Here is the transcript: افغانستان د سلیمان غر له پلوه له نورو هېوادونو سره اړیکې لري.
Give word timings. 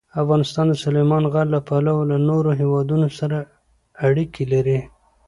افغانستان 0.21 0.65
د 0.69 0.73
سلیمان 0.85 1.23
غر 1.33 1.47
له 1.55 1.59
پلوه 1.67 2.01
له 2.11 2.17
نورو 2.29 2.49
هېوادونو 2.59 3.07
سره 3.19 3.37
اړیکې 4.07 4.43
لري. 4.53 4.79